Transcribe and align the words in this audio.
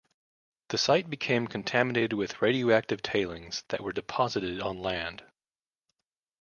The 0.69 0.79
site 0.79 1.11
became 1.11 1.45
contaminated 1.45 2.13
with 2.13 2.41
radioactive 2.41 3.03
tailings 3.03 3.63
that 3.67 3.81
were 3.81 3.93
deposited 3.93 4.59
on 4.59 4.79
land. 4.79 5.23